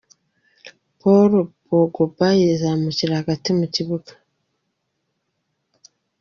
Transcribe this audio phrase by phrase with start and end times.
[0.99, 1.31] Paul
[1.65, 4.11] Pogba yizamukira hagati mu kibuga.